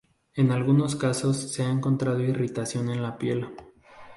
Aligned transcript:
En 0.33 0.49
algunos 0.51 0.95
casos 0.95 1.37
se 1.37 1.61
ha 1.61 1.69
encontrado 1.69 2.21
irritación 2.21 2.89
en 2.89 3.03
la 3.03 3.19
piel. 3.19 3.45